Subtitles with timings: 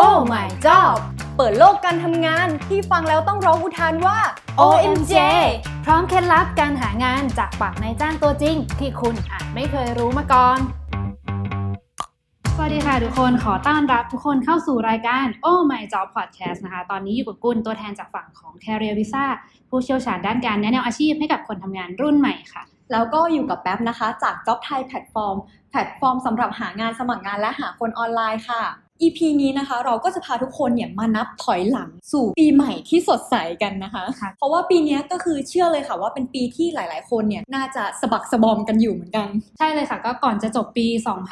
[0.00, 0.96] Oh my job
[1.36, 4.18] เปิดโลกการทำงานที่ฟังแล้วต้องร้องอุทานว่า
[4.60, 5.14] OMJ
[5.84, 10.58] พร้อมเคล็ดลับการหางานจากปากนายจ้างตัวจริง ที่คุณอาจไม่เคยรู้มาก่อน
[12.56, 19.24] สวัสดีค่ะทุกคนขอต้อนรับทุกคนเข้าสู่รายการ Oh My Job Podcast นะคะ ตอนนี้อยู่กับกุลตัวแทนจากฝั่งของ Career Visa
[19.68, 25.36] ผู้เชี่ยวชาญด้านการแนะแนวอาชีพให้กับคนทำงานรุ่นใหม่ค่ะแล้วก็อยู่กับแป๊บนะคะ จาก Job Thai Platform
[25.70, 28.62] แพลตฟอร์มสำหรับหางานสมัครงานและหาคนออนไลน์ค่ะ
[29.02, 40.86] EP นี้นะคะเราก็จะพาทุกคนเนี่ยมานับถอยหลังสู่ปีใหม่ที่สดใสกันนะคะค่ะเพราะว่าปีนี้ก็คือเชื่อเลยค่ะว่าเป็นปีที่หลาย ๆ คนเนี่ยน่าจะสะบักสะบอมกันอยู่เหมือนกัน ใช่เลยค่ะก็ก่อนจะจบปี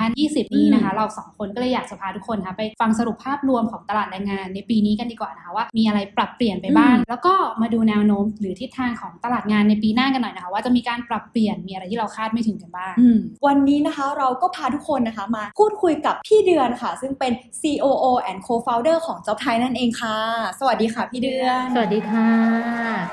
[0.04, 20.18] 2020 นี้นะคะ เราสองคนก็เลยอยากจะพาทุกคนนะคะไปฟังสรุปภาพรวมของตลาดแรงงานในปีนี้กันดีกว่านะคะว่ามีอะไรปรับเปลี่ยนไปบ้างอืมแล้วก็มาดูแนวโน้มหรือทิศทางของตลาดงานในปีหน้ากันหน่อยนะคะ ว่าจะมีการปรับเปลี่ยนมีอะไรที่เราคาดไม่ถึงกันบ้างอืมวันนี้นะคะเราก็พาทุกคนนะคะมาพูดคุยกับพี่เดือนค่ะ ซึ่งเป็น COO and Co-founder ของ Job Thai นั่นเองค่ะ
[20.60, 22.28] สวัสดีค่ะพี่เดือน สวัสดีค่ะ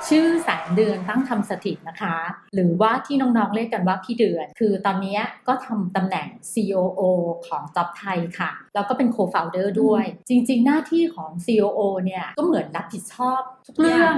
[0.08, 2.18] ชื่อแสนเดือนตั้งทำสถิตนะคะ
[2.56, 7.02] หรือว่าที่น้องๆเรียกกันว่าพี่เดือน คือตอนนี้ก็ทำตำแหน่ง COO
[7.48, 14.14] ของ Job ไทยค่ะ แล้วก็เป็น Co-founder ด้วย จริง ๆ หน้าที่ของ COO เนี่ยก็เหมือนรับผิดชอบทุกเรื่อง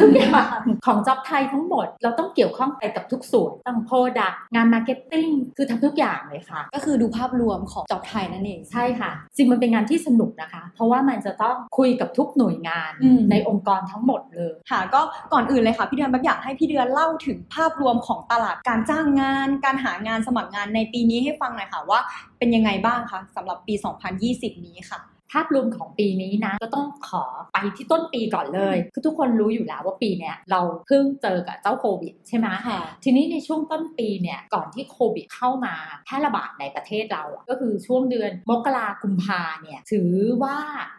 [0.00, 15.00] ทุกอย่างของ Job ไทยทั้งหมด เราต้องเกี่ยวข้องไปกับทุกส่วนทั้ง product ยัน marketing คือทำทุกอย่างเลยค่ะ ก็คือดูภาพรวมของ Job Thai นั่นเองใช่ค่ะจริงมันเป็นงานที่สนุกนะคะ เพราะว่ามันจะต้องคุยกับทุกหน่วยงานอืมในองค์กรทั้งหมดเลย ค่ะก็
[15.32, 22.00] ก่อนอื่นเลยค่ะพี่เดือนแบบอยากให้พี่เดือนเล่าถึงภาพรวมของตลาดการจ้างงาน การหางานสมัครงานในปีนี้ให้ฟังหน่อยค่ะว่า
[22.38, 23.74] เป็นยังไงบ้างคะสำหรับปี
[24.18, 25.00] 2020 นี้ค่ะ
[25.32, 40.10] ภาพรวมของปีนี้นะ ก็ต้องขอไปที่ต้นปีก่อนเลย คือทุกคนรู้อยู่แล้วว่าปีเนี้ยเราเพิ่งเจอกับเจ้าโควิดใช่ไหมค่ะทีนี้ในช่วงต้นปีเนี่ยก่อนที่โควิดเข้ามาแพร่ระบาดในประเทศเราอะก็คือช่วงเดือนมกรากุมภาเนี่ยถือ
[40.42, 40.56] ว่า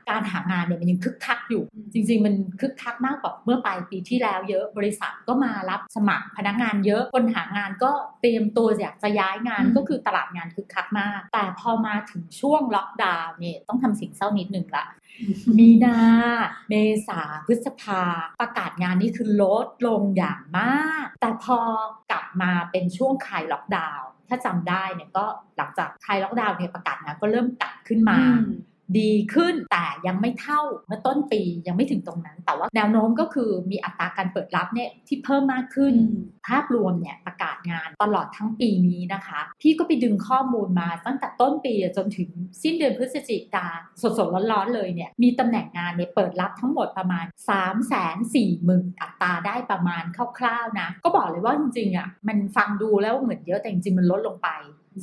[0.09, 7.91] การหางานเนี่ยมันยังคึกคักอยู่อืมจริง ๆ มันคึกคักมากกว่าเมื่อปลายปีที่แล้วเยอะบริษัทก็มารับสมัครพนักงานเยอะคนหางานก็
[8.21, 14.85] เตรียมตัวอยากจะย้ายงานอืมก็คือตลาดงานคึกคักมาก แต่พอมาถึงช่วงล็อกดาวน์เนี่ยต้องทำสิ่งเศร้านิดหนึ่งละ
[15.57, 15.97] มีนา
[16.69, 16.73] เม
[17.07, 18.03] ษาพฤษภา
[18.41, 21.59] ประกาศงานนี่คือลดลงอย่างมาก แต่พอ
[22.11, 25.25] กลับมาเป็นช่วงคลายล็อกดาวน์ถ้าจำได้เนี่ยก็
[25.57, 42.29] หลังจากคลายล็อกดาวน์เนี่ยประกาศงานก็เริ่มกลับขึ้นมาอืม ดีขึ้นแต่ยังไม่เท่าเมื่อต้นปียังไม่ถึงตรงนั้น แต่ว่าแนวโน้มก็คือมีอัตราการเปิดรับเนี่ยที่เพิ่มมากขึ้นอืมภาพรวมเนี่ยประกาศงานตลอดทั้งปีนี้นะคะ พี่ก็ไปดึงข้อมูลมาตั้งแต่ต้นปีจนถึง
[42.61, 43.67] สิ้นเดือนพฤศจิกา
[44.01, 47.95] สดๆร้อนๆเลยเนี่ยมีตำแหน่งงานเนี่ยเปิดรับทั้งหมดประมาณ 3 4 0
[48.35, 50.03] 0 0 0อัตราได้ประมาณ
[50.37, 54.49] คร่าวๆนะก็บอกเลยว่าจริงๆอะมันฟังดูแล้วเหมือนเยอะแต่จริงๆมันลดลงไป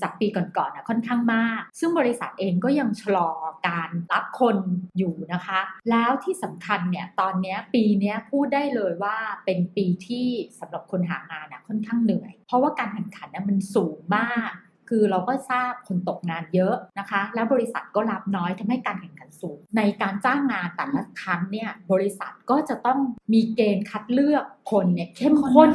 [0.02, 3.30] จากปีก่อนๆนะค่อนข้างมาก ซึ่งบริษัทเองก็ยังชะลอ
[3.68, 4.56] การรับคน
[4.98, 5.60] อยู่นะคะ
[5.90, 10.26] แล้วที่สำคัญเนี่ยตอนนี้ปีนี้พูดได้เลยว่าเป็นปีที่
[10.60, 14.52] สำหรับคนหางานนะค่อนข้างเหนื่อย เพราะว่าการแข่งขันนะมันสูงมาก
[14.88, 22.98] คือเราก็ทราบคนตกงานเยอะนะคะ แล้วบริษัทก็รับน้อยทำให้การแข่งขันสูง ในการจ้างงานแต่ละครั้งเนี่ยบริษัทก็จะต้อง
[23.32, 25.70] มีเกณฑ์คัดเลือกคนเนี่ยเข้มข้น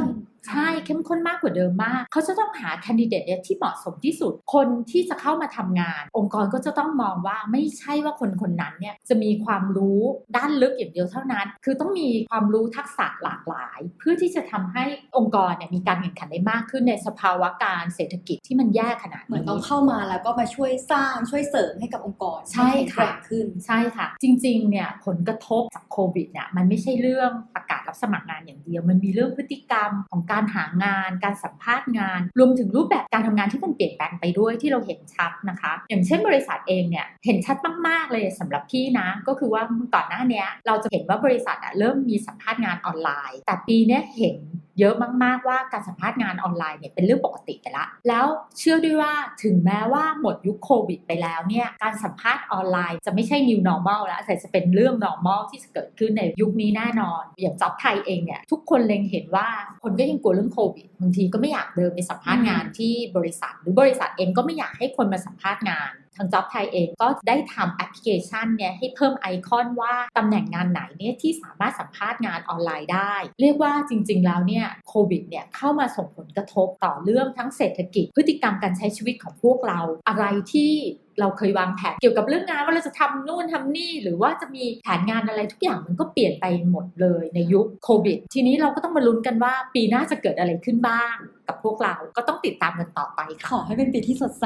[0.47, 10.01] ใช่เข้มข้นมากกว่าเดิมมาก เขาจะต้องหาแคนดิเดตเนี่ยที่เหมาะสมที่สุด คนที่จะเข้ามาทำงาน องค์กรก็จะต้องมองว่าไม่ใช่ว่าคนคนนั้นเนี่ยจะมีความรู้
[10.37, 14.83] ด้านลึกอย่างเดียวเท่านั้น คือต้องมีความรู้ทักษะหลากหลาย เพื่อที่จะทำให้
[15.17, 37.57] องค์กรเนี่ยมีการแข่งขันได้มากขึ้นในสภาวะการเศรษฐกิจที่มันแย่ขนาดเหมือนนี้ต้องเข้ามาแล้วก็มาช่วยสร้างช่วยเสริมให้กับองค์กรใช่ค่ะห้แข็งแกร่งขึ้นใช่ค่ะ จริงๆเนี่ยผลกระทบจากโควิดเนี่ยมันไม่ใช่เรื่องประกาศรับสมัครงานอย่างเดียว มันมีเรื่องพฤติกรรมของการการหางาน การสัมภาษณ์งาน รวมถึงรูปแบบการทำงานที่มันเปลี่ยนแปลงไปด้วยที่เราเห็นชัดนะคะ อย่างเช่นบริษัทเองเนี่ยเห็นชัด
[37.87, 39.61] มาก ๆ เลยสำหรับพี่นะ ก็คือว่า
[39.95, 44.37] ก่อนหน้านี้เราจะเห็นว่าบริษัทอะเริ่มมีสัมภาษณ์งานออนไลน์ แต่ปีนี้เห็น
[44.79, 48.25] เยอะมาก ๆ ว่าการสัมภาษณ์งานออนไลน์เนี่ยเป็นเรื่องปกติไปละ แล้ว
[48.57, 49.13] เชื่อด้วยว่า
[49.43, 59.47] ถึงแม้ว่าหมดยุคโควิดไปแล้วเนี่ยการสัมภาษณ์ออนไลน์จะไม่ใช่ new normal แล้วแต่จะเป็นเรื่อง normal ที่จะเกิดขึ้นในยุคนี้แน่นอน อย่างจ็อบไทยเองเนี่ยทุกคนเล็งเห็นว่า
[59.83, 80.73] คนก็ยังกลัวเรื่องโควิดบางทีก็ไม่อยากเดินไปสัมภาษณ์งานที่บริษัท หรือบริษัทเองก็ไม่อยากให้คนมาสัมภาษณ์งาน ทาง jobThai เองก็ได้ทำแอปพลิเคชันเนี่ยให้เพิ่มไอคอนว่าตำแหน่งงานไหนเนี่ยที่สามารถสัมภาษณ์งานออนไลน์ได้ เรียกว่าจริง ๆ แล้วเนี่ยโควิดเนี่ยเข้ามาส่งผลกระทบต่อเรื่องทั้งเศรษฐกิจ พฤติกรรมการใช้ชีวิตของพวกเรา อะไรที่
[81.19, 91.15] เราเคยวางแผนเกี่ยวกับเรื่องงานว่าเราจะทำนู่นทำนี่ หรือว่าจะมีแผนงานอะไรทุกอย่างมันก็เปลี่ยนไปหมดเลยในยุคโควิด ทีนี้เราก็ต้องมาลุ้นกันว่า ปีหน้าจะเกิดอะไรขึ้นบ้าง
[91.47, 94.45] กับพวกเรา ก็ต้องติดตามกันต่อไปขค่ะอให้เป็นปีที่สดใส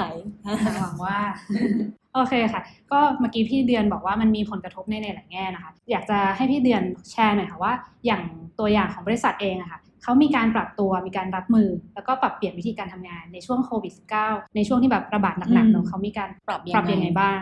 [0.79, 1.17] หวังว่า
[2.13, 2.61] โอเคค่ะ
[2.91, 7.73] ก็เมื่อกี้พี่เดือนบอกว่ามันมีผลกระทบในหลายๆแง่นะคะ อยากจะให้พี่เดือนแชร์หน่อยค่ะว่า
[8.05, 8.21] อย่าง
[8.59, 17.39] ตัวอย่างของบริษัทเองอะค่ะ เขามีการปรับตัวมีการรับมือ แล้วก็ปรับเปลี่ยนวิธีการทำงานในช่วงโควิด -19 ในช่วงที่แบบระบาดหนักๆเนอะเขามีการปรับยังไงปรับยังไงบ้าง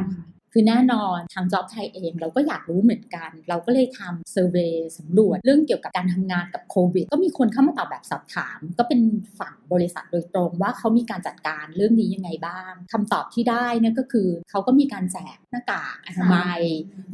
[0.55, 9.01] คะคือแน่นอนทาง Job ไทยเองเราก็อยากรู้เหมือนกัน เราก็เลยทำเซอร์เวยสำรวจเรื่องเกี่ยวกับการทำงานกับโควิดก็มีคนเข้ามาตอบแบบสอบถาม ก็เป็น
[9.39, 16.61] ฝั่งบริษัทโดยตรงว่าเขามีการจัดการเรื่องนี้ยังไงบ้างคำตอบที่ได้เนี่ยก็คือเขาก็มีการแจกหน้ากากอนามัย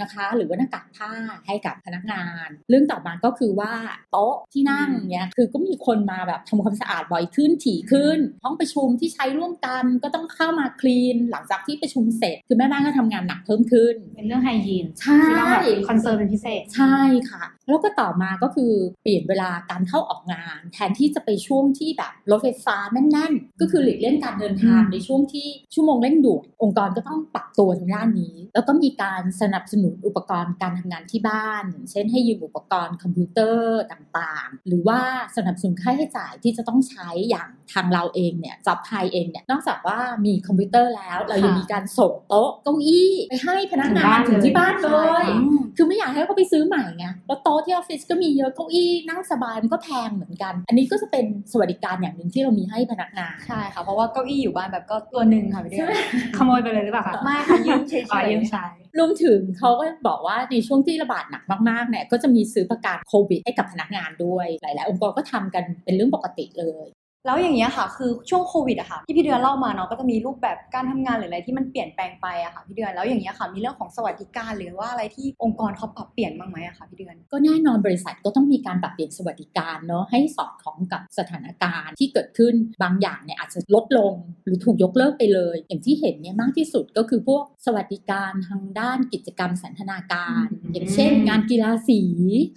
[0.01, 1.11] นะคะ หรือว่าหน้ากากผ้า
[1.47, 3.73] ให้กับพนักงาน เรื่องต่อมาก็คือว่า
[4.11, 16.95] โต๊ะที่นั่งเนี่ยคือก็มีคนมาแบบทำความสะอาดบ่อยขึ้นถี่ขึ้น ห้องประชุมที่ใช้ร่วมกันก็ต้องเข้ามาคลีน หลังจากที่ประชุมเสร็จ คือแม่บ้านก็ทำงานหนักเพิ่มขึ้น เป็นเรื่องไฮยีนใช่ที่ต้องแบบคอนเซิร์นเป็นพิเศษ ใช่
[17.29, 18.71] ค่ะแล้วก็ต่อมาก็คือ
[19.03, 34.99] เปลี่ยนเวลาการเข้าออกงาน แทนที่จะไปช่วงที่แบบรถไฟฟ้าแน่น ๆ ก็คือหลีกเลี่ยงการเดินทางอืมในช่วงที่ชั่วโมงเร่งด่วนองค์กรก็ต้องปรับตัวทางด้านนี้ แล้วก็มีการสนับสนุนอุปกรณ์การทำงานที่บ้านอย่างเช่นให้ยืมอุปกรณ์คอมพิวเตอร์ต่างๆ หรือว่า
[35.37, 44.89] สนับสนุนค่าใช้จ่ายที่จะต้องใช้อย่างทางเราเองเนี่ย Job Thai เองเนี่ยนอกจากว่ามีคอมพิวเตอร์แล้ว เรายังมีการส่งโต๊ะเก้าอี้ไปให้พนักงานถึงที่บ้านเล
[45.23, 55.89] ยอืมคือไม่อยากให้เขาไปซื้อใหม่ไงแล้วโต๊ะที่ออฟฟิศก็มีเยอะเก้าอี้นั่งสบายมันก็แพงเหมือนกัน อันนี้ก็จะเป็นสวัสดิการอย่างหนึ่งที่เรามีให้พนักงานใช่ค่ะเพราะว่าเก้าอี้อยู่บ้านแบบก็ตัวหนึ่งค่ะพี่เดือน
[56.37, 58.65] ขโมยไปเลยหรือเปล่าคะไม่ค่ะยืมเฉยอ๋อยืมๆใช้
[58.99, 66.87] รวมถึงเขาก็บอกว่าในช่วงที่ระบาดหนักมากๆเนี่ยก็จะมีซื้อประกันโควิดให้กับพนักงานด้วย หลาย ๆ องค์กรก็ทำกันเป็นเรื่องปกติเลย
[67.25, 82.53] แล้วอย่างเงี้ยค่ะ คือช่วงโควิดอะค่ะที่พี่เดือนเล่ามาเนาะก็จะมีรูปแบบการทำงานหรืออะไรที่มันเปลี่ยนแปลงไปอะค่ะพี่เดือนแล้วอย่างเงี้ยค่ะมีเรื่องของสวัสดิการหรือว่าอะไรที่องค์กรเขาปรับเปลี่ยนบ้างไหมอะค่ะพี่เดือนก็แน่นอนบริษัทก็ต้องมีการปรับเปลี่ยนสวัสดิการเนาะให้สอดคล้องกับสถานการณ์ที่เกิดขึ้น
[82.83, 84.13] บางอย่างเนี่ยอาจจะลดลง
[84.45, 92.01] หรือถูกยกเลิกไปเลย อย่างที่เห็นเนี่ยมากที่สุดก็คือพวกสวัสดิการทางด้านกิจกรรมสันทนาการอืมอย่างเช่น งานกีฬาสี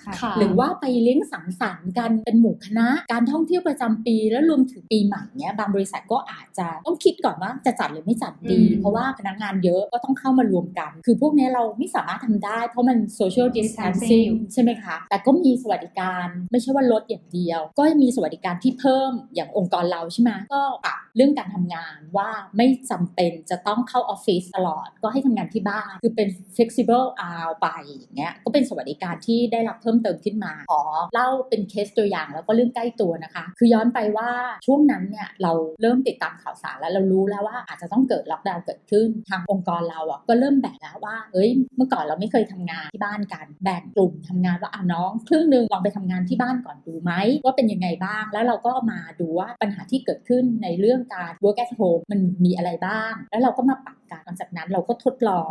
[0.05, 30.83] ค่ะหรือว่าไปเลี้ยงสังสรรค์กันเป็นหมู่คณะ การท่องเที่ยวประจำปีแล้วรวมถึงปีใหม่เนี้ยบางบริษัทก็อาจจะต้องคิดก่อนว่าจะจัดหรือไม่จัดดีอืมเพราะว่าพนักงานเยอะก็ต้องเข้ามารวมกัน คือพวกเนี้ยเราไม่สามารถทำได้ เพราะมัน social distancing ใช่ไหมคะ แต่ก็มีสวัสดิการไม่ใช่ว่าลดอย่างเดียว ก็มีสวัสดิการที่เพิ่มอย่างองค์กรเราใช่ไหมก็ปรับเรื่องการทำงานว่าไม่จำเป็นจะต้องเข้าออฟฟิศตลอด ก็ให้ทำงานที่บ้านคือเป็น flexible hour ไปอย่างเงี้ยก็เป็นสวัสดิการที่ได้รับเพิ่มเติมขึ้นมาขอ
[31.15, 34.31] เล่าเป็นเคสตัวอย่างแล้วก็เรื่องใกล้ตัวนะคะ คือย้อนไปว่า
[34.67, 35.53] ช่วงนั้นเนี่ยเรา
[35.83, 47.13] เริ่มติดตามข่าวสารแล้วเรารู้แล้วว่าอาจจะต้องเกิดล็อกดาวน์เกิดขึ้นทางองค์กรเราอะก็เริ่มแบ่งแล้วว่าเอ้ย เมื่อก่อนเราไม่เคยทำงานที่บ้านกันแบ่งกลุ่มทำงานว่าอะน้อง ครึ่งหนึ่งลองไปทำงานที่บ้านก่อนดูไหม
[47.45, 55.49] ว่าเป็นยังไงบ้าง แล้วเราก็มาดูว่าปัญหาที่เกิดขึ้นในเรื่องการ work at home มันมีอะไรบ้าง แล้วเราก็มาปรับกันหลังจากนั้นเราก็ทดลอง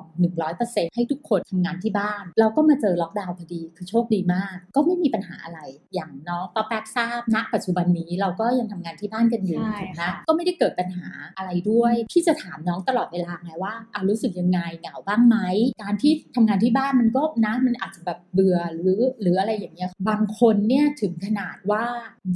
[0.48, 5.60] 100%ให้ทุกคนทำงานที่บ้าน เราก็มาเจอล็อกดาวน์พอดีคือโชคดีมาก ก็ไม่มีปัญหาอะไร
[5.94, 11.08] อย่างน้องปอแป๊กทราบณปัจจุบันนี้เราก็ยังทำงานที่บ้านกันอยู่ใช่ถูกไหมค่ะก็ไม่ได้เกิดปัญหา
[11.38, 15.38] อะไรด้วยพี่จะถามน้องตลอดเวลาไงว่าอะรู้สึกยังไงเหงาบ้างไหม
[15.82, 21.84] การที่ทำงานที่บ้านมันก็นะมันอาจจะแบบเบื่อหรือหรืออะไรอย่างเงี้ยบางคนเนี่ยถึงขนาดว่า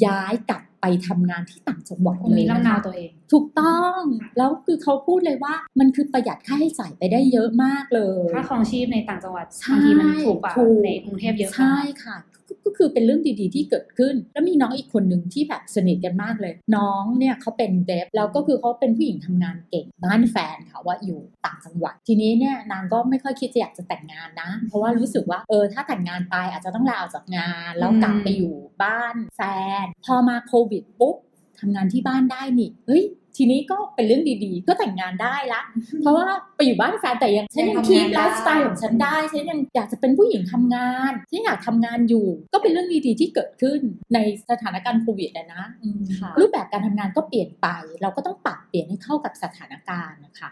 [0.06, 4.00] ย้ายกลับไปทำงานที่ต่างจังหวัดผมเลยมีนะลำนาคะวตัวเอง ถูกต้อง
[4.38, 28.54] แล้วคือเขาพูดเลยว่ามันคือประหยัดค่าใช้จ่ายไปได้เยอะมากเลยค่าครองชีพในต่างจังหวัดใช่บางทีมันถูกกว่าถูกในกรุงเทพเยอะใช่ค่ะก็ก็คือเป็นเรื่องดีๆที่เกิดขึ้น แล้วมีน้องอีกคนหนึ่งที่แบบสนิทกันมากเลย น้องเนี่ยเขาเป็นเดฟแล้วก็คือเขาเป็นผู้หญิงทำงานเก่งบ้านแฟนค่ะ ว่าอยู่ต่างจังหวัด ทีนี้เนี่ยนางก็ไม่ค่อยคิดจะอยากจะแต่งงานนะ เพราะว่ารู้สึกว่าเออถ้าแต่งงานไปอาจจะต้องลาออกจากงาน แล้วกลับไปอยู่
[28.84, 29.42] บ้านแฟ
[29.84, 31.16] น พอมาโควิดปุ๊บ
[31.60, 33.04] ทำงานที่บ้านได้นี่เฮ้ย
[33.38, 35.62] ทีนี้ก็เป็นเรื่องดีๆ ก็แต่งงานได้ละ
[36.02, 36.26] เพราะว่า
[36.56, 43.80] ไปอยู่บ้านแฟนแต่ยังฉันยังยังทำคีงานปได้ไลฟ์สไตล์ของฉันได้ฉันยังอยากจะเป็นผู้หญิงทำงานฉันอยากทำงานอยู่ ก็เป็นเรื่องดีๆที่เกิดขึ้น
[44.14, 47.68] ในสถานการณ์โควิดอะนะอืมค่ะรูปแบบการทำงานก็เปลี่ยนไป
[48.02, 50.50] เราก็ต้องปรับเปลี่ยนให้เข้ากับสถานการณ์นะคะ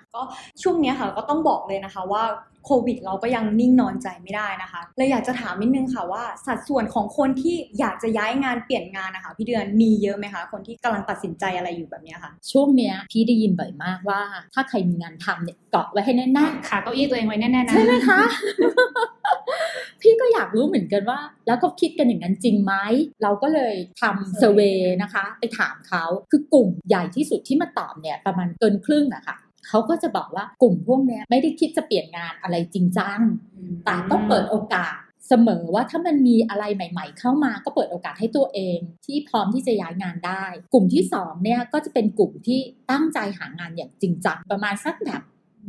[0.62, 2.24] ช่วงเนี้ยค่ะก็ต้องบอกเลยนะคะว่า
[2.66, 14.22] โควิดเราก็ยังนิ่งนอนใจไม่ได้นะคะเลยอยากจะถามนิดนึงค่ะว่า สัดส่วนของคนที่อยากจะย้ายงานเปลี่ยนงานนะคะพี่เดือนมีเยอะไหมคะ คนที่กำลังตัดสินใจอะไรอยู่แบบเนี้ยค่ะ ช่วงเนี้ยพี่ได้ยินบ่อยมากว่า
[14.54, 18.20] ถ้าใครมีงานทำเนี่ยเกาะไว้ให้แน่นๆขาเก้าอี้ตัวเองไว้แน่ๆนะใช่ไหมคะ
[20.02, 22.74] พี่ก็อยากรู้เหมือนกันว่า แล้วเขาคิดกันอย่างนั้นจริงไหม
[23.24, 33.20] เราก็เลยทำเซอร์เวยนะคะ ไปถามเขาคือกลุ่มใหญ่ที่สุดที่มาตอบเนี่ยประมาณเกินครึ่งอะค่ะเขาก็จะบอกว่ากลุ่มพวกเนี้ยไม่ได้คิดจะเปลี่ยนงานอะไรจริงจัง
[33.86, 34.96] แต่ต้องเปิดโอกาส
[35.30, 42.60] เสมอว่าถ้ามันมีอะไรใหม่ ๆ เข้ามาก็เปิดโอกาสให้ตัวเอง ที่พร้อมที่จะย้ายงานได้ กลุ่มที่สองเนี่ยก็จะเป็นกลุ่มที่
[42.92, 45.22] ตั้งใจหางานอย่างจริงจังประมาณสักแบบ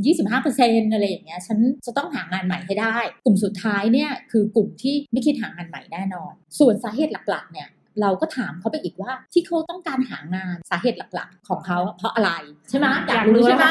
[0.04, 7.68] 25%อะไรอย่างเงี้ย ฉันจะต้องหางานใหม่ให้ได้ กลุ่มสุดท้ายเนี่ยคือกลุ่มที่ไม่คิดหางานใหม่แน่นอน ส่วนสาเหตุหลักๆ เนี่ย
[8.00, 12.30] เราก็ถามเขาไปอีกว่าที่เขาต้องการหางานสาเหตุหลักๆ ของเขาเพราะอะไร
[12.68, 13.66] ใช่ไหมอยากรู้ใช่ไหม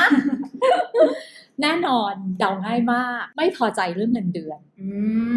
[1.62, 4.88] แน่นอนเดาง่ายมาก ไม่พอใจเรื่องเงินเดือนอื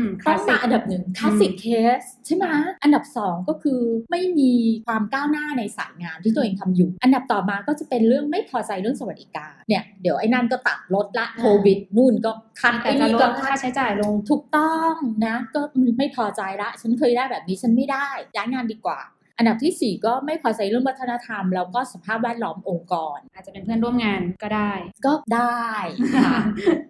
[0.03, 2.47] มคต้ลาองสสิมากอันดับหนึ่ง classic case ใช่ไหม
[2.83, 4.53] อันดับสองก็คือไม่มี
[4.87, 14.93] ความก้าวหน้าในสายงานที่ตัวเองทำอยู่ อันดับต่อมาก็จะเป็นเรื่องไม่พอใจเรื่องสวัสดิการเนี่ยเดี๋ยวไอ้นั่นก็ตัดลดละโควิดนู่นก็คัดแต่ไอ้จะนี่ลก็ดคัค่าดใช้จ่ายลงถูกต้อง
[15.27, 15.61] นะ ก็
[15.99, 18.99] ไม่พอใจละ ฉันเคยได้แบบนี้ฉันไม่ได้ย้ายงานดีกว่า
[19.39, 24.73] อันดับที่ 4 ก็ไม่พอใจเรื่องวัฒนธรรม แล้วก็สภาพแวดล้อมองค์กร อาจจะเป็นเพื่อนร่วมงานก็ได้
[25.07, 25.69] ก็ได้
[26.17, 26.39] ค่ะ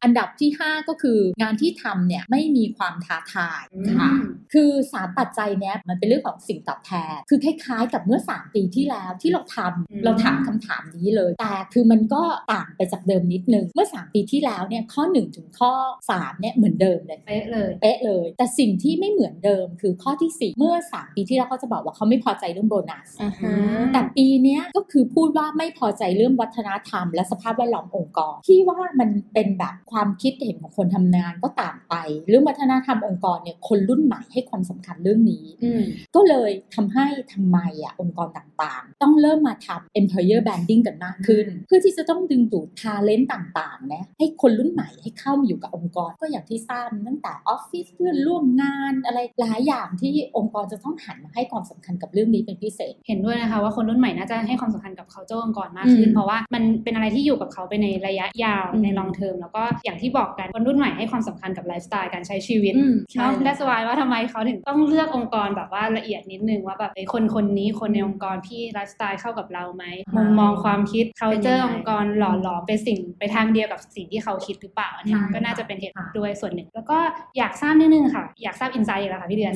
[0.02, 3.64] อันดับที่ 5 ก็คืองานที่ทำเนี่ยไม่มีความท้าทาย
[3.98, 15.72] ค่ะอืมคือสามปัจจัยเนี้ยมันเป็นเรื่องของสิ่งตอบแทน คือคล้ายๆ กับเมื่อ 3 ปีที่แล้วที่เราทำอืมเราถามคำถามนี้เลย แต่คือมันก็ต่างไปจากเดิมนิดนึง เมื่อ 3 ปีที่แล้วเนี่ยข้อ 1 ถึงข้อ
[16.10, 23.54] 3เนี่ยเหมือนเดิมเลยเป๊ะเลยเป๊ะเลย แต่สิ่งที่ไม่เหมือนเดิมคือข้อที่ 4 เมื่อ 3 ปีที่แล้วเขาจะบอกว่าเขาไม่พอใจเรื่องโบนัสอ่าฮะ
[23.92, 31.94] แต่ปีเนี้ยก็คือพูดว่าไม่พอใจเรื่องวัฒนธรรม และสภาพแวดล้อมองค์กร ที่ว่ามันเป็นแบบความคิดเห็นของคนทำงานก็ต่างไป
[32.28, 35.82] เรื่องวัฒนธรรมองค์กรเนี่ยคนรุ่นใหม่ให้ความสำคัญเรื่องนี้อืม
[36.14, 69.84] ก็เลยทำให้ทำไมอะองค์กรต่างๆ ต้องเริ่มมาทำ employer branding กันมากขึ้น เพื่อที่จะต้องดึงดูด talent ต่างๆนะให้คนรุ่นใหม่ให้เข้ามาอยู่กับองค์กร ก็อย่างที่ทราบตั้งแต่ออฟฟิศเพื่อนร่วมงานอะไรหลายอย่างที่องค์กรจะต้องหันมาให้ความสำคัญกับเรื่องนี้เป็นพิเศษ เห็นด้วยนะคะว่าคนรุ่นใหม่น่าจะให้ความสำคัญกับ culture องค์กรมากขึ้นอืมเพราะว่ามันเป็นอะไรที่อยู่กับเขาไปในระยะยาวอืมใน long term แล้วก็อย่างที่บอกกันคนรุ่นใหม่ให้ความสำคัญกับไลฟ์สไตล์การใช้ชีวิตอืมใช่เนาะเลยและสวายว่าทำไมเขาถึงต้องเลือกองค์กรแบบว่าละเอียดนิดนึงว่าแบบไอ้คนคนนี้คนในองค์กรที่ไลฟ์สไตล์เข้ากับเราไหม
[70.16, 76.98] มุมมองความคิด culture องค์กรหล่อหลอมเป็นสิ่งไปทางเดียวกับสิ่งที่เขาคิดหรือเปล่าอันเนี้ยใช่ก็น่าจะเป็นเหตุค่ะด้วยส่วนหนึ่ง แล้วก็
[77.38, 79.54] อยากทราบนิดนึงค่ะ อยากทราบอินไซต์อีกแล้วค่ะพี่เดือน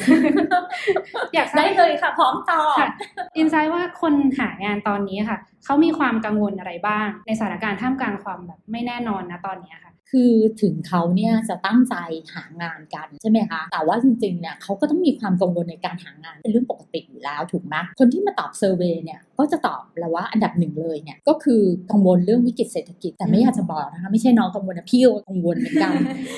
[1.35, 2.89] อยากทราบได้เลยค่ะ พร้อมตอบค่ะ
[3.37, 11.95] อินไซต์ว่าคนหางานตอนนี้ค่ะ เขามีความกังวลอะไรบ้าง ในสถานการณ์ท่ามกลางความแบบไม่แน่นอนนะตอนนี้ค่ะ คือถึงเขาเนี่ยจะตั้งใจ
[12.35, 25.93] หางานกันใช่ไหมคะ แต่ว่าจริงๆเนี่ยเขาก็ต้องมีความกังวลในการหางานเป็นเรื่องปกติอยู่แล้วถูกไหมคนที่มาตอบเซอร์เวยเนี่ยก็จะตอบแล้วว่าอันดับหนึ่งเลยเนี่ยก็คือกังวลเรื่องวิกฤตเศรษฐกิจ แต่ไม่อยากจะบอกนะคะไม่ใช่น้องกังวลนะพี่ก็กังวลเหมือนกัน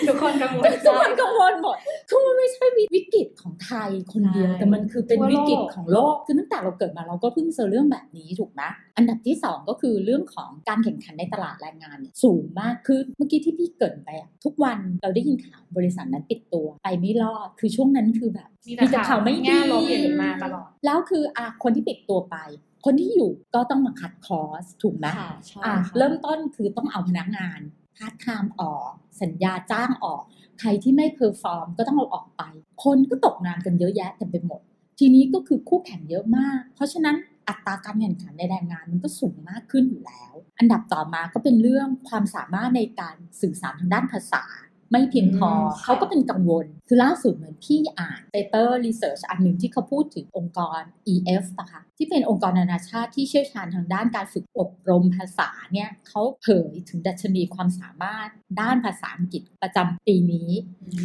[0.08, 1.76] ทุกคนกังวลทุกคนกังวลหมด
[2.08, 2.64] คือมันไม่ใช่
[2.94, 8.62] วิกฤตของไทยคนเดียวใช่แต่มันคือเป็นทั่วโลกวิกฤตของโลกคือตั้งแต่เราเกิดมาเราก็เพิ่งเจอเรื่องแบบนี้ถูกไหม
[8.96, 22.36] อันดับที่สองก็คือเรื่องของการแข่งขันในตลาดแรงงานเนี่ยสูงมากขึ้นเมื่อกี้ที่พี่เกรินไปอะทุกวันเราได้ยินข่าวบริษัทนั้นปิดตัวไปไม่รอดคือช่วงนั้นคือแบบมีแต่ข่าวไม่ดีแง่ลบเห็นมาตลอดแล้วคืออะคนที่ปิดตัวไป
[22.84, 27.60] คนที่อยู่ก็ต้องมา cut cost ถูกไหมค่ะใช่อะค่ะเริ่มต้นคือต้องเอาพนักงาน
[27.96, 28.90] พาร์ทไทม์ออก
[29.22, 30.22] สัญญาจ้างออก
[30.60, 32.42] ใครที่ไม่ perform ก็ต้องเอาออกไป
[32.84, 34.60] คนก็ตกงานกันเยอะแยะเต็มไปหมด
[34.98, 37.16] ทีนี้ก็คือคู่แข่งเยอะมาก เพราะฉะนั้น
[37.48, 44.44] อัตราการแข่งขันในแรงงานมันก็สูงมากขึ้นอยู่แล้ว อันดับต่อมาก็เป็นเรื่องความสามารถในการสื่อสารทางด้านภาษา
[44.90, 50.80] ไม่เพียงพออืมเขาก็เป็นกังวล คือล่าสุดเหมือนพี่อ่าน paper research อันหนึ่งที่เขาพูดถึงองค์กร
[51.12, 58.28] EF นะคะที่เป็นองค์กรนานาชาติที่เชี่ยวชาญทางด้านการฝึกอบรมภาษาเนี่ยเขาเผยถึงดัชนีความสามารถ
[58.60, 60.50] ด้านภาษาอังกฤษประจำปีนี้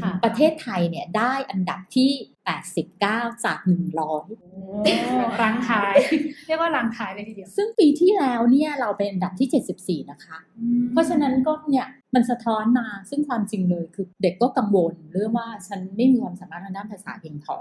[0.01, 2.12] ค่ะประเทศไทยเนี่ยได้อันดับที่
[2.58, 3.60] 89 จาก
[4.29, 5.96] 100 รังท้าย
[6.48, 10.38] เรียกว่ารังท้ายเลยทีเดียว ซึ่งปีที่แล้วเนี่ยเราเป็นอันดับที่ 74 นะคะ
[10.91, 17.58] เพราะฉะนั้นก็เนี่ยมันสะท้อนมาซึ่งความจริงเลยคือเด็กก็กังวลเรื่องว่าฉันไม่มีความสามารถทางด้านภาษาเพียงพอ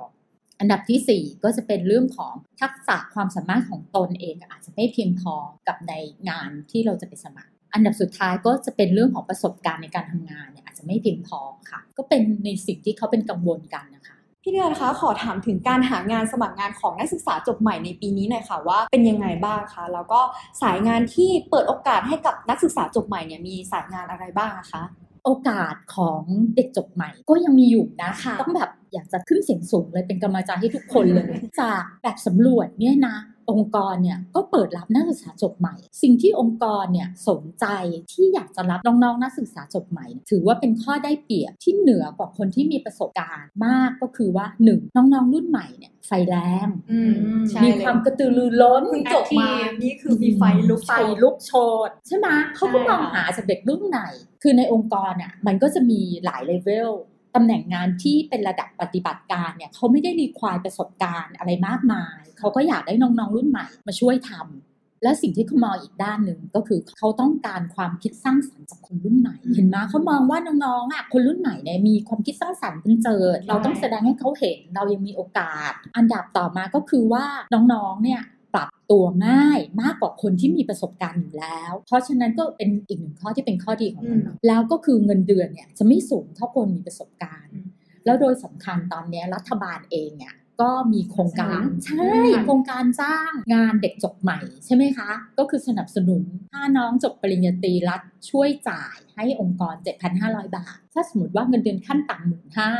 [0.61, 5.35] อันดับที่ 4 ก็จะเป็นเรื่องของทักษะความสามารถของตนเองอาจจะไม่เพียงพอ
[5.69, 5.93] กับใน
[6.29, 11.41] งานที่เราจะไปสมัคร อันดับสุดท้ายก็จะเป็นเรื่องของประสบการณ์ในการทำงานเนี่ยอาจจะไม่เพียงพอ
[11.71, 14.18] ค่ะ ก็เป็นในสิ่งที่เขาเป็นกังวลกันนะคะ
[14.49, 20.21] พี่เดือนคะขอถามถึงการหางานสมัครงานของนักศึกษาจบใหม่ในปีนี้หน่อยค่ะว่าเป็นยังไงบ้างคะแล้วก็
[20.63, 24.83] สายงานที่เปิดโอกาสให้กับนักศึกษาจบใหม่เนี่ยมีสายงานอะไรบ้างอะคะ
[25.25, 26.23] โอกาสของ
[26.57, 33.17] เด็กจบใหม่ ก็ยังมีอยู่นะค่ะต้องแบบอยากจะขึ้นเสียงสูงเลยเป็นกำลังใจให้ทุกคนเลย จากแบบสำรวจเนี่ยนะ
[33.51, 37.67] องค์กรเนี่ยก็เปิดรับนักศึกษาจบใหม่ สิ่งที่องค์กรเนี่ยสนใจ
[38.13, 46.37] ที่อยากจะรับน้องๆนักศึกษาจบใหม่ ถือว่าเป็นข้อได้เปรียบที่เหนือกว่าคนที่มีประสบการณ์มากก็คือว่าหนึ่งน้องๆรุ่นใหม่เนี่ยไฟแร
[46.67, 47.15] งอืม
[47.51, 49.51] ใช่มีเลยความกระตือรือร้นเพิ่งจบมา
[49.83, 51.53] นี่คือมีไฟลุกไฟลุกโช
[51.89, 54.01] นใช่ไหมเขาก็มองหาจากเด็กรุ่นไหน
[54.43, 56.91] คือในองค์กรอะมันก็จะมีหลายเลเวล
[57.35, 78.21] ตำแหน่งงานที่เป็นระดับปฏิบัติการเนี่ยเขาไม่ได้รีควายประสบการณ์อะไรมากมาย เขาก็อยากได้น้องๆรุ่นใหม่มาช่วยทำและสิ่งที่เขามองอีกด้านหนึ่งก็คือเขาต้องการความคิดสร้างสรรค์จากคนรุ่นใหม่ เห็นไหมเขามองว่าน้องๆอะคนรุ่นใหม่เนี่ยมีความคิดสร้างสรรค์เป็นเจิด เราต้องแสดงให้เขาเห็นเรายังมีโอกาส อันดับต่อมาก็คือว่าน้องๆเนี่ย
[78.59, 87.67] รับตัวง่ายมากกว่าคนที่มีประสบการณ์อยู่แล้ว เพราะฉะนั้นก็เป็นอีกหนึ่งข้อที่เป็นข้อดีของอืมน้องๆแล้วก็คือเงินเดือนเนี่ยจะไม่สูงเท่าคนมีประสบการณ์อืม
[88.05, 96.23] แล้วโดยสำคัญตอนเนี้ยรัฐบาลเองเนี่ยก็มีโครงการสนับสนุนใช่โครงการจ้างงานเด็กจบใหม่ใช่ไหมคะ ก็คือสนับสนุน
[96.53, 99.75] ถ้าน้องจบปริญญาตรีรัฐช่วยจ่ายให้องค์กร
[100.17, 102.71] 7,500 บาท ถ้าสมมติว่าเงินเดือนขั้นต่ำหมื่นห้า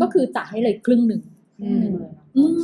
[0.00, 1.22] ก็คือจ่ายให้เลยครึ่งหนึ่ง
[1.62, 1.96] อืมอืม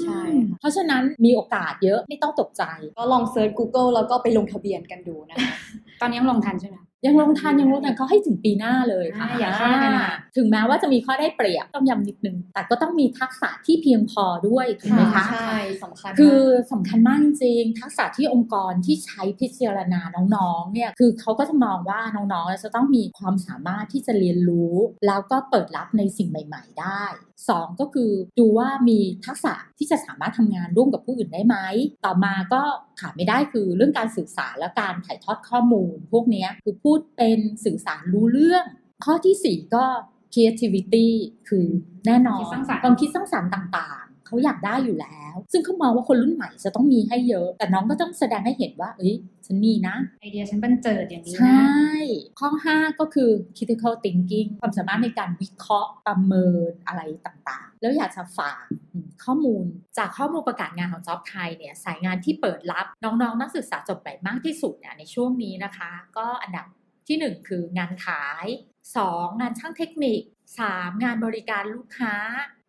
[0.02, 2.62] ใช่ค่ะเพราะฉะนั้นมีโอกาสเยอะไม่ต้องตกใจ
[2.96, 5.54] ก็ลองเซิร์ช Google แล้วก็ไปลงทะเบียนกันดูนะคะ
[6.00, 16.40] ตอนนี้ยังลงทันใช่ไหม ยังลงทันยังลงทันเขาให้ถึงปีหน้าเลยค่ะอ่าอย่าพลาดกันนะถึงแม้ว่าจะมีข้อได้เปรียบต้องย้ำนิดนึง แต่ก็ต้องมีทักษะที่เพียงพอด้วยถูกไหมคะใช่สำคัญมากคือ
[16.72, 20.00] สำคัญมากจริงๆทักษะที่องค์กรที่ใช้พิจารณา
[20.36, 24.74] น้องๆเนี่ยคือเขาก็จะมองว่าน้องๆจะต้องมีความสามารถที่จะเรียนรู้
[25.06, 27.04] แล้วก็เปิดรับในสิ่งใหม่ ๆ ได้
[27.48, 31.56] สองก็คือดูว่ามีทักษะที่จะสามารถทำงานร่วมกับผู้อื่นได้ไหม
[32.04, 32.62] ต่อมาก็
[33.00, 38.64] ขาดไม่ได้คือเรื่องการสื่อสารและการถ่ายทอดข้อมูล พวกเนี้ยคือพูดเป็นสื่อสารรู้เรื่อง
[39.04, 39.84] ข้อที่สี่ก็
[40.32, 41.08] creativity
[41.48, 41.66] คือ
[42.06, 49.14] แน่นอนคิดสร้างสรรค์ความคิดสร้างสรรค์ต่างๆ เขาอยากได้อยู่แล้ว ซึ่งเขามองว่าคนรุ่นใหม่จะต้องมีให้เยอะ แต่น้องก็ต้องแสดงให้เห็นว่า เอ้ย
[49.46, 51.96] ฉันมีนะ ไอเดียฉันบันเจิดอย่างนี้ใชนะ่
[52.40, 59.64] ข้อ 5 ก็คือ critical thinking ความสามารถในการวิเคราะห์ประเมินอะไรต่างๆ แล้วอยากจะฝากอืมข้อมูล
[59.98, 66.66] จากข้อมูลประกาศงานของ Job ไทยเนี่ยสายงานที่เปิดรับน้องๆนักศึกษาจบใหม่มากที่สุดเนี่ยในช่วงนี้นะคะ ก็อันดับ
[67.08, 68.46] ที่ 1 คืองานขาย
[68.94, 70.20] 2 งานช่างเทคนิค
[70.62, 72.14] 3 งานบริการลูกค้า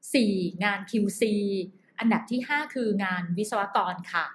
[0.03, 1.23] 4 งาน QC
[1.99, 4.25] อันดับที่ 5 คืองานวิศวกรค่ะ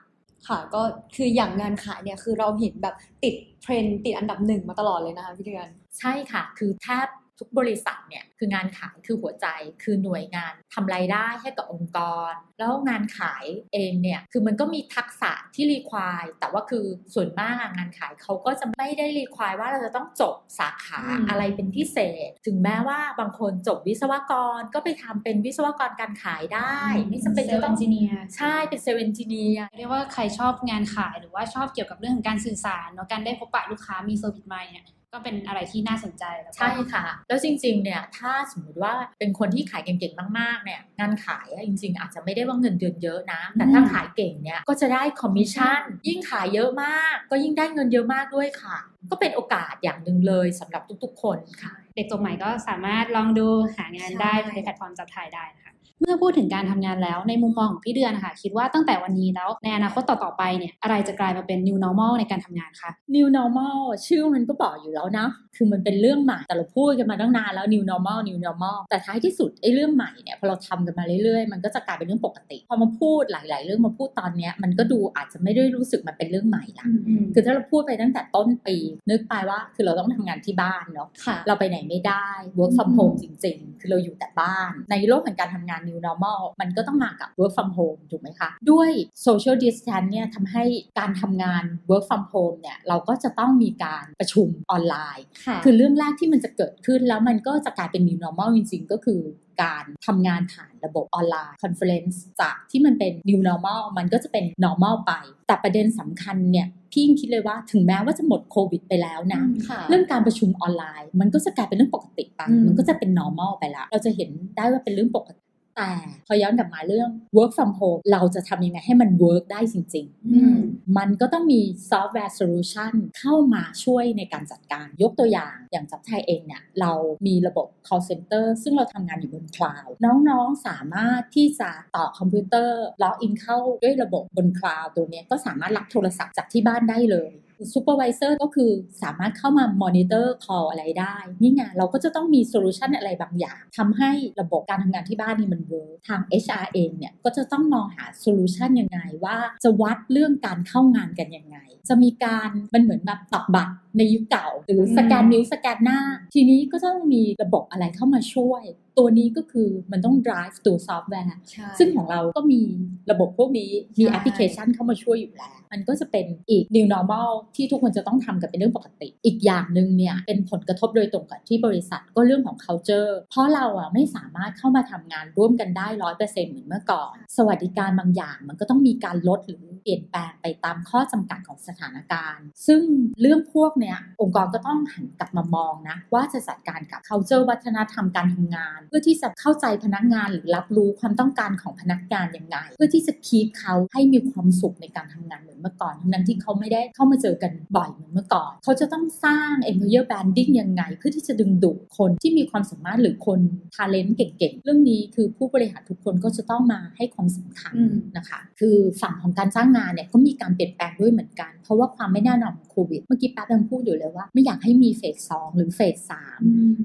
[0.48, 0.82] ค่ะก็
[1.16, 2.94] คืออย่างงานขายเนี่ยคือเราเห็นแบบ
[3.24, 5.68] ติดเทรนด์ติดอันดับหนึ่งมาตลอดเลยนะคะพี่เดือน
[5.98, 7.06] ใช่ค่ะ คือแทบ
[7.42, 9.46] ทุกบริษัทเนี่ยคืองานขายคือหัวใจ
[9.82, 11.98] คือหน่วยงานทำรายได้ให้กับองค์ก
[12.30, 26.76] ร แล้วงานขายเองเนี่ยคือมันก็มีทักษะที่รีควายแต่ว่าคือส่วนมากงานขายเขาก็จะไม่ได้รีควายว่าเราจะต้องจบสาขาอืมอะไรเป็นพิเศษ ถึงแม้ว่าบางคนจบวิศวกรก็ไปทำเป็นวิศวกรการขายได้
[27.08, 40.80] ไม่จำเป็นจะต้องเซลล์ engineer ใช่เป็น sales engineer เรียกว่าใครชอบงานขายหรือว่าชอบเกี่ยวกับเรื่องของการสื่อสารเนาะการได้พบปะลูกค้ามี service mind เนี่ย ก็เป็นอะไรที่น่าสนใจแล้วก็ใช่ค่ะ แล้วจริงๆ เนี่ย ถ้าสมมติว่าเป็นคนที่ขายเก่งๆ มากๆ เนี่ย
[41.00, 48.76] งานขายอะจริงๆ อาจจะไม่ได้ว่าเงินเดือนเยอะนะ แต่ถ้าอืมขายเก่งเนี่ย ก็จะได้คอมมิชชั่น ยิ่งขายเยอะมาก ก็ยิ่งได้เงินเยอะมากด้วยค่ะ
[49.10, 55.61] ก็เป็นโอกาสอย่างหนึ่งเลยสำหรับทุกๆ คนค่ะ เด็กจบใหม่ก็สามารถลองดูหางานได้ใช่ในแพลตฟอร์มจับถ่ายได้นะคะ
[56.02, 73.64] เมื่อพูดถึงการทำงานแล้วในมุมมองของพี่เดือนนะคะคิดว่าตั้งแต่วันนี้แล้วในอนาคตต่อๆไปเนี่ยอะไรจะกลายมาเป็น new normal ในการทำงานคะ New Normal ชื่อมันก็บอกอยู่แล้วนะคือมันเป็นเรื่องใหม่แต่เราพูดกันมาตั้งนานแล้ว New Normal New Normal แต่ท้ายที่สุดไอ้เรื่องใหม่เนี่ยพอเราทำกันมาเรื่อยๆ มันก็จะกลายเป็นเรื่องปกติ พอมาพูดหลาย ๆ
[73.64, 76.86] เรื่องมาพูดตอนเนี้ยมันก็ดูอาจจะไม่ได้รู้สึกมันเป็นเรื่องใหม่ละ
[77.34, 78.76] คือถ้าเราพูดไปตั้งแต่ต้นปี
[79.10, 82.26] นึกไปว่าคือเราต้องทำงานที่บ้านเนาะค่ะเราไปไหนไม่ได้
[82.58, 88.50] work from อืม home จริง ๆ คือเราอยู่แต่บ้าน ในโลกแห่งการทำงาน new normal มันก็ต้องมากับ work from home ถูกไหมคะ
[88.70, 88.90] ด้วย
[89.26, 90.64] social distance เนี่ยทำให้
[90.98, 99.20] การทำงาน work from home เนี่ยเราก็จะต้องมีการประชุมออนไลน์ค่ะคือเรื่องแรกที่มันจะเกิดขึ้นแล้วมันก็จะกลายเป็น new normal จริงๆ ก็คือ
[99.62, 105.12] การทำงานผ่านระบบออนไลน์ conference จากที่มันเป็น new normal มันก็จะเป็น normal ไป
[105.46, 115.41] แต่ประเด็นสำคัญเนี่ยพี่ยังคิดเลยว่าถึงแม้ว่าจะหมดโควิดไปแล้วนะค่ะเรื่องการประชุมออนไลน์ มันก็จะกลายเป็นเรื่องปกติไปอืมมันก็จะเป็น normal ไปละเราจะเห็นได้ว่าเป็นเรื่องปกติ
[115.76, 115.90] แต่
[116.26, 120.58] พอย้อนกลับมาเรื่อง work from home เราจะทำยังไงให้มัน work ได้จริงๆอืม
[120.98, 126.92] มันก็ต้องมี software solution เข้ามาช่วยในการจัดการยกตัวอย่างอย่าง Job Thai เองเนี่ย เรา
[127.26, 129.92] มีระบบ call center ซึ่งเราทำงานอยู่บน cloud
[130.28, 137.30] น้องๆสามารถที่จะต่อคอมพิวเตอร์ล็อกอินเข้าด้วยระบบบน cloud ตัวเนี้ยก็สามารถรับโทรศัพท์จากที่บ้านได้เลย
[137.72, 138.70] supervisor ก็คือ
[139.02, 156.00] สามารถเข้ามา monitor call อะไรได้ นี่ไงเราก็จะต้องมี solution อะไรบางอย่างทำให้ระบบการทำงานที่บ้านนี่มัน work ทาง HR เองเนี่ยก็จะต้องมองหา solution ยังไงว่าจะวัดเรื่องการเข้างานกันยังไง จะมีการมันเหมือนแบบตอกบัตรในยุคเก่า หรือสแกนนิ้วสแกนหน้า
[156.34, 158.62] ทีนี้ก็ต้องมีระบบอะไรเข้ามาช่วย
[158.98, 162.62] ตัวนี้ก็คือมันต้อง drive ตัวซอฟต์แวร์ใช่ซึ่งของเราก็มี
[163.10, 182.82] ระบบพวกนี้มีใช่แอปพลิเคชันเข้ามาช่วยอยู่แล้ว มันก็จะเป็นอีก new normal ที่ทุกคนจะต้องทำกันเป็นเรื่องปกติ อีกอย่างหนึ่งเนี่ยเป็นผลกระทบโดยตรงกับที่บริษัทก็เรื่องของ culture เพราะเราอะไม่สามารถเข้ามาทำงานร่วมกันได้ร้อยเปอร์เซ็นต์เหมือนเมื่อก่อน สวัสดิการบางอย่างมันก็ต้องมีการลดหรือเปลี่ยนแปลงไปตามข้อจำกัดของสถานการณ์ ซึ่ง
[183.20, 203.40] เรื่องพวกเนี้ยองค์กรก็ต้องหันกลับมามองนะว่าจะจัดการกับ culture วัฒนธรรมการทำงานเพื่อที่จะเข้าใจพนักงานหรือรับรู้ความต้องการของพนักงานยังไง เพื่อที่จะคีปเขาให้มีความสุขในการทำงานเหมือนเมื่อก่อนทั้งนั้นที่เขาไม่ได้เข้ามาเจอกันบ่อยเหมือนเมื่อก่อน เขาจะต้องสร้าง employer branding ยังไง เพื่อที่จะดึงดูดคนที่มีความสามารถหรือคน
[203.76, 216.40] talent เก่งๆ เรื่องนี้คือผู้บริหารทุกคนก็จะต้องมาให้ความสำคัญอืมนะคะ คือฝั่งของการจ้างงานเนี่ยก็มีการเปลี่ยนแปลงด้วยเหมือนกันเพ ราะว่าความไม่แน่นอนของโควิด เมื่อกี้แป๊บยังพูดอยู่เลยว่า ไม่อยากให้มีเฟสสองหรือเฟสสาม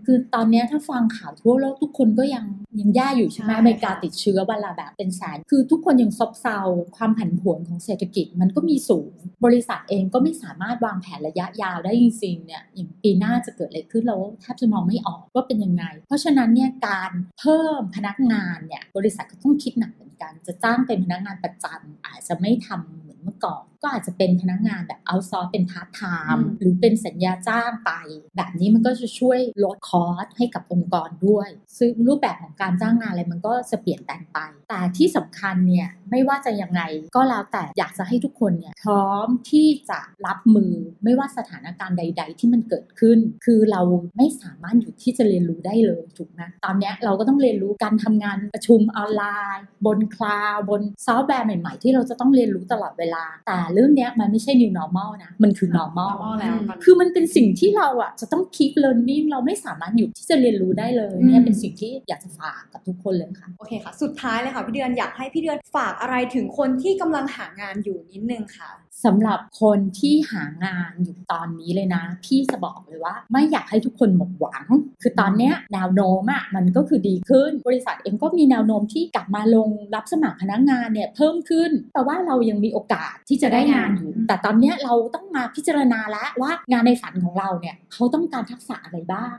[0.06, 2.45] คือตอนเนี้ยถ้าฟังข่าวทั่วโลกทุกคนก็ยัง
[2.80, 6.60] ยังแย่อยู่ใช่ไหมใช่อเมริกาติดเชื้อวันละแบบเป็นแสน คือทุกคนยังซบเซา
[6.97, 9.12] ความผันผวนของเศรษฐกิจมันก็มีสูง
[9.45, 27.92] บริษัทเองก็ไม่สามารถวางแผนระยะยาวได้จริงๆเนี่ยอย่างปีหน้าจะเกิดอะไรขึ้นเราแทบจะมองไม่ออกว่าเป็นยังไง เพราะฉะนั้นเนี่ยการเพิ่มพนักงานเนี่ยบริษัทก็ต้องคิดหนักเหมือนกัน จะจ้างเป็นพนักงานประจำอาจจะไม่ทำเหมือนเมื่อก่อน ก็อาจจะเป็นพนักงานแบบ outsource เป็นพาร์ทไทอืม์มหรือเป็นสัญญาจ้างไป
[28.38, 36.82] แบบนี้มันก็จะช่วยลด cost ให้กับองค์กรด้วย ซึ่งรูปแบบของการจ้างงานอะไรมันก็จะเปลี่ยนแปลงไป แต่ที่สำคัญเนี่ยไม่ว่าจะยังไง
[37.16, 43.82] ก็แล้วแต่อยากจะให้ทุกคนเนี่ยพร้อมที่จะรับมือไม่ว่าสถานการณ์ใด ๆ ที่มันเกิดขึ้น คือเรา
[44.18, 49.24] ไม่สามารถหยุดที่จะเรียนรู้ได้เลยถูกไหมตอนเนี้ยเราก็ต้องเรียนรู้การทำงานประชุมออนไล
[49.58, 68.69] น์ บนคลาวด์บนซอฟต์แวร์ใหม่ ๆ ที่เราจะต้องเรียนรู้ตลอดเวลา แต่เรื่องเนี้ยมันไม่ใช่ new normal นะ มันคือ now normal แล้วตอนนี้คือมันเป็นสิ่งที่เราอะจะต้อง keep learning เราไม่สามารถหยุดที่จะเรียนรู้ได้เลยเนี่ยอืมเป็นสิ่งที่อยากจะฝากกับทุกคนเลยค่ะโอเคค่ะ สุดท้ายเลยค่ะพี่เดือนอยากให้พี่เดือนฝากอะไรถึงคนที่กำลังหางานอยู่นิดนึงค่ะ
[69.05, 74.65] สำหรับคนที่หางานอยู่ตอนนี้เลยนะ พี่จะบอกเลยว่า ไม่อยากให้ทุกคนหมดหวัง
[75.01, 89.36] คือตอนเนี้ยแนวโน้มอะมันก็คือดีขึ้น บริษัทเองก็มีแนวโน้มที่กลับมาลงรับสมัครพนักงานเนี่ยเพิ่มขึ้นแต่ว่าเรายังมีโอกาสที่จะได้งานอยู่อืมแต่ตอนเนี้ยเราต้องมาพิจารณาแล้วว่างานในฝันของเราเนี่ยเขาต้องการทักษะอะไรบ้าง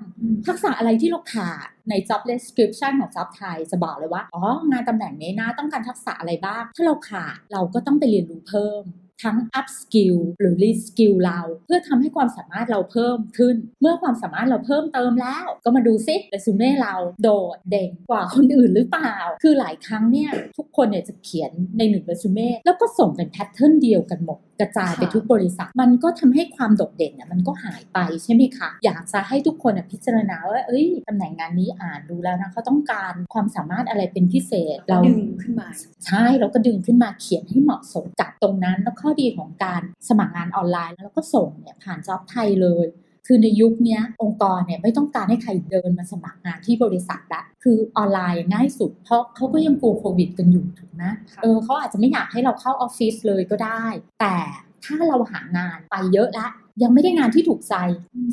[0.46, 8.84] ทักษะอะไรที่เราขาดใน job description ของ job ไทยจะบอกเลยว่า อ๋อ งานตำแหน่งนี้นะ ต้องการทักษะอะไรบ้าง ถ้าเราขาด เราก็ต้องไปเรียนรู้เพิ่ม
[9.22, 35.68] ทั้ง up skill หรือ re skill เรา เพื่อทำให้ความสามารถเราเพิ่มขึ้น เมื่อความสามารถเราเพิ่มเติมแล้ว ก็มาดูซิเรซูเม่เราโดดเด่นกว่าคนอื่นหรือเปล่า คือหลายครั้งเนี่ยทุกคนเนี่ยจะเขียนในหนึ่งเรซูเม่แล้วก็ส่งเป็นแพทเทิร์นเดียวกันหมด กระจายไปค่ะทุกบริษัท มันก็ทำให้ความโดดเด่นเนี่ยมันก็หายไปใช่ไหมคะ อยากจะให้ทุกคนน่ะพิจารณาว่าเอ้ยตำแหน่งงานนี้อ่านดูแล้วนะเขาต้องการความสามารถอะไรเป็นพิเศษเราดึงขึ้นมา
[36.06, 42.86] ใช่เราก็ดึงขึ้นมาเขียนให้เหมาะสมกับตรงนั้นแล้วข้อดีของการสมัครงานออนไลน์แล้วก็ส่งเนี่ยผ่านจ็อบไทยเลย
[43.30, 53.84] คือในยุคเนี้ยองค์กรเนี่ยไม่ต้องการให้ใครเดินมาสมัครงานที่บริษัทละคือออนไลน์ง่ายสุด เพราะเขาก็ยังกลัวโควิดกันอยู่ถูกไหมค่ะเออเขาอาจจะไม่อยากให้เราเข้าออฟฟิศเลยก็ได้
[54.20, 54.36] แต่
[54.84, 56.48] ถ้าเราหางานไปเยอะละ
[56.82, 57.74] ยังไม่ได้งานที่ถูกใจ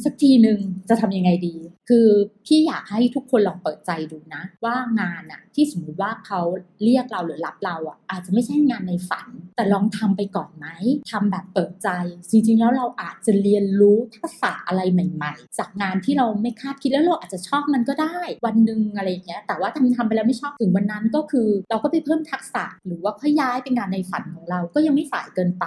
[0.04, 1.56] สักทีหนึ่งจะทำยังไงดี
[1.90, 2.08] คือ
[2.46, 6.42] พี่อยากให้ทุกคนลองเปิดใจดูนะ ว่างานอะที่สมมติว่าเขา
[6.84, 10.68] เรียกเราหรือรับเราอะอาจจะไม่ใช่งานในฝัน แต่ลองทำไปก่อนไหม
[11.12, 11.90] ทำแบบเปิดใจ
[12.30, 25.66] จริงๆแล้วเราอาจจะเรียนรู้ทักษะอะไรใหม่ ๆ จากงานที่เราไม่คาดคิดแล้วเราอาจจะชอบมันก็ได้ วันหนึ่งอะไรอย่างเงี้ยแต่ว่าทำทำไปแล้วไม่ชอบถึงวันนั้นก็คือ เราก็ไปเพิ่มทักษะหรือว่าค่อยย้ายไปงานในฝันของเราก็ยังไม่สายเกินไป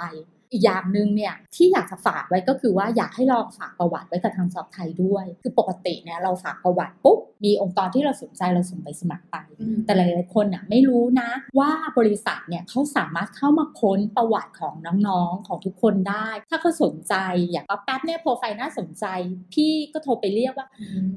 [0.53, 14.75] อีกอย่างหนึ่งเนี่ยที่อยากจะฝากไว้ก็คือว่าอยากให้ลองฝากประวัติไว้กับทางจอบไทยด้วย คือปกติเนี่ยเราฝากประวัติปุ๊บมีองค์กรที่เราสนใจเราส่งไปสมัครไปอืมแต่หลายๆคนน่ะไม่รู้นะว่าบริษัทเนี่ยเขาสามารถเข้ามาค้นประวัติของ
[15.09, 17.15] น้องๆของทุกคนได้ ถ้าเขาสนใจ
[17.51, 19.05] อย่างป๊าแป๊บเนี่ยโปรไฟล์น่าสนใจ
[19.53, 20.69] พี่ก็โทรไปเรียกว่า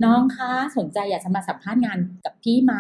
[0.06, 2.74] น้องคะสนใจอยากจะมาสัมภาษณ์งานกับพี่ไหม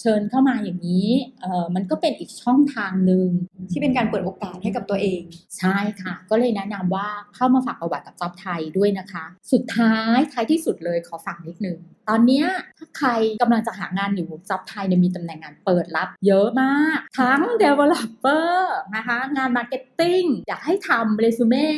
[0.00, 1.08] เชิญเข้ามาอย่างนี้
[1.42, 3.26] เออมันก็เป็นอีกช่องทางหนึ่ง
[3.70, 5.22] ที่เป็นการเปิดโอกาสให้กับตัวเอง
[5.58, 12.44] ใช่ค่ะ ก็เลยแนะนำว่าเข้ามาฝากประวัติกับจ็อบไทยด้วยนะคะ สุดท้ายท้ายที่สุดเลยขอฝากนิดนึง ตอนนี้
[12.78, 13.08] ถ้าใคร
[13.42, 18.54] กำลังจะหางานอยู่จ็อบไทยเนี่ยมีตำแหน่งงานเปิดรับ เยอะมาก ทั้ง developer
[18.96, 21.68] นะคะงาน marketing อยากให้ทำเรซูเม่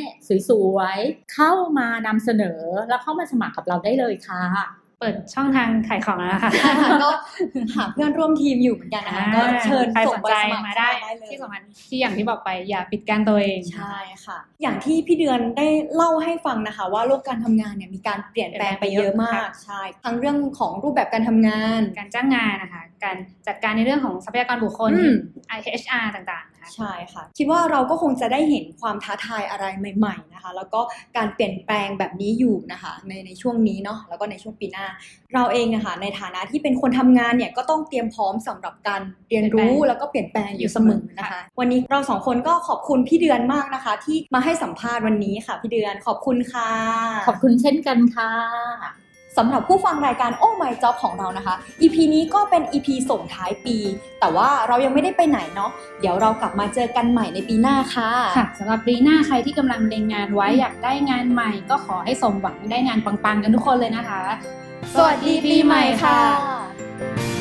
[0.48, 4.44] สวยๆ เข้ามานำเสนอแล้วเข้ามาสมัครกับเราได้เลยค่ะ
[5.02, 7.10] เปิดช่องทางขายของแล้วนะคะใช่ค่ะก็
[7.76, 25.14] หาเพื่อนร่วมทีมอยู่เหมือนกันนะคะก็เชิญใครส่สงนใบใจสมัครมาได้เข้เลยที่สำคัญที่อย่างที่บอกไปอย่าปิดกั้นตัวเองใช่ค่ะ อย่างที่พี่เดือนได้เล่าให้ฟังนะคะ ว่าโลกการทำงานเนี่ยมีการเปลี่ยนแปลงไปเยอะมากใช่ทั้งเรื่องของรูปแบบการทำงาน การจ้างงานนะคะ การจัดการในเรื่องของทรัพยากรบุคคลอืม
[25.56, 30.80] IHR ต่างๆ นะคะใช่ค่ะ คิดว่าเราก็คงจะได้เห็นความท้าทายอะไรใหม่ๆนะคะ แล้วก็
[31.16, 34.86] การเปลี่ยนแปลงแบบนี้อยู่นะคะในในช่วงนี้เนาะแล้วก็ในช่วงปีหน้า
[35.34, 46.70] เราเองอะค่ะในฐานะที่เป็นคนทำงานเนี่ยก็ต้องเตรียมพร้อมสำหรับการเรียนรู้เปลี่ยนแปลงแล้วก็เปลี่ยนแปลงอยู่เสมอนะคะ วันนี้เราสองคนก็ขอบคุณพี่เดือนมากนะคะ ที่มาให้สัมภาษณ์วันนี้ค่ะ พี่เดือนขอบคุณค่ะ
[47.28, 49.01] ขอบคุณเช่นกันค่ะ
[49.36, 53.76] สำหรับผู้ฟังรายการ Oh My Job ของเรานะคะ EP นี้ก็เป็น EP ส่งท้ายปี
[54.20, 64.22] แต่ว่าเรายังไม่ได้ไปไหนเนาะ เดี๋ยวเรากลับมาเจอกันใหม่ในปีหน้าค่ะ ค่ะสำหรับปีหน้าใครที่กำลังเล็งงานไว้อยากได้งานใหม่ ก็ขอให้สมหวังได้งานปังๆกันทุกคนเลยนะคะ
[64.94, 67.31] สวัสดีปีใหม่ค่ะ